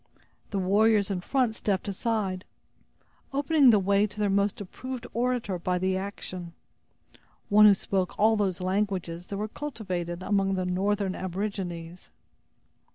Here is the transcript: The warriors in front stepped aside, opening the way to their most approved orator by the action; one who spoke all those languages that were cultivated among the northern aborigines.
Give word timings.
The 0.49 0.57
warriors 0.57 1.11
in 1.11 1.21
front 1.21 1.53
stepped 1.53 1.87
aside, 1.87 2.43
opening 3.31 3.69
the 3.69 3.77
way 3.77 4.07
to 4.07 4.17
their 4.19 4.31
most 4.31 4.59
approved 4.59 5.05
orator 5.13 5.59
by 5.59 5.77
the 5.77 5.95
action; 5.95 6.53
one 7.49 7.67
who 7.67 7.75
spoke 7.75 8.17
all 8.17 8.35
those 8.35 8.61
languages 8.61 9.27
that 9.27 9.37
were 9.37 9.47
cultivated 9.47 10.23
among 10.23 10.55
the 10.55 10.65
northern 10.65 11.13
aborigines. 11.13 12.09